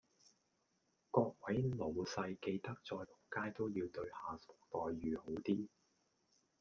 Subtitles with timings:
[1.11, 4.47] 各位老細記得再仆街都要對下屬
[4.89, 5.67] 待遇好啲